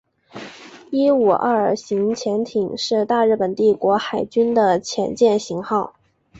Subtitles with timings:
[0.89, 5.93] 伊五二型潜艇是大日本帝国海军的潜舰型号。